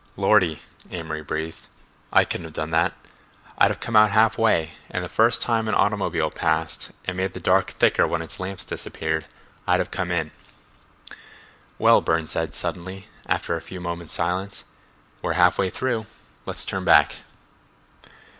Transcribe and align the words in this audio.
"Lordy," 0.17 0.59
Amory 0.89 1.21
breathed. 1.21 1.67
"I 2.11 2.25
couldn't 2.25 2.45
have 2.45 2.53
done 2.53 2.71
that. 2.71 2.93
I'd 3.59 3.69
have 3.69 3.79
come 3.79 3.95
out 3.95 4.09
half 4.09 4.35
way, 4.35 4.71
and 4.89 5.03
the 5.03 5.07
first 5.09 5.43
time 5.43 5.67
an 5.67 5.75
automobile 5.75 6.31
passed 6.31 6.89
and 7.05 7.15
made 7.17 7.33
the 7.33 7.39
dark 7.39 7.69
thicker 7.69 8.07
when 8.07 8.23
its 8.23 8.39
lamps 8.39 8.65
disappeared, 8.65 9.27
I'd 9.67 9.77
have 9.79 9.91
come 9.91 10.09
in." 10.09 10.31
"Well," 11.77 12.01
Burne 12.01 12.25
said 12.25 12.55
suddenly, 12.55 13.09
after 13.27 13.53
a 13.55 13.61
few 13.61 13.79
moments' 13.79 14.13
silence, 14.13 14.63
"we're 15.21 15.33
half 15.33 15.59
way 15.59 15.69
through, 15.69 16.07
let's 16.47 16.65
turn 16.65 16.83
back." 16.83 17.17